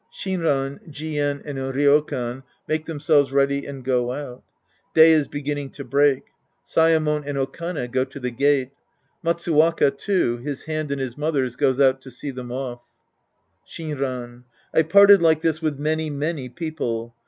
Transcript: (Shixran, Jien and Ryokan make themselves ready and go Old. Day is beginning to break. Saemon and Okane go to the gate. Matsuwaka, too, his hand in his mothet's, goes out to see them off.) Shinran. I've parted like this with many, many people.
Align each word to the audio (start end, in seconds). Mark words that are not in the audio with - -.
(Shixran, 0.11 0.79
Jien 0.89 1.43
and 1.45 1.59
Ryokan 1.59 2.41
make 2.67 2.85
themselves 2.87 3.31
ready 3.31 3.67
and 3.67 3.83
go 3.85 4.11
Old. 4.11 4.41
Day 4.95 5.11
is 5.11 5.27
beginning 5.27 5.69
to 5.73 5.83
break. 5.83 6.23
Saemon 6.65 7.21
and 7.27 7.37
Okane 7.37 7.87
go 7.91 8.03
to 8.05 8.19
the 8.19 8.31
gate. 8.31 8.71
Matsuwaka, 9.23 9.91
too, 9.91 10.37
his 10.37 10.63
hand 10.63 10.91
in 10.91 10.97
his 10.97 11.19
mothet's, 11.19 11.55
goes 11.55 11.79
out 11.79 12.01
to 12.01 12.09
see 12.09 12.31
them 12.31 12.51
off.) 12.51 12.81
Shinran. 13.69 14.45
I've 14.73 14.89
parted 14.89 15.21
like 15.21 15.41
this 15.41 15.61
with 15.61 15.77
many, 15.77 16.09
many 16.09 16.49
people. 16.49 17.13